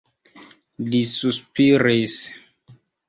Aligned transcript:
Li 0.87 1.01
suspiris. 1.11 2.17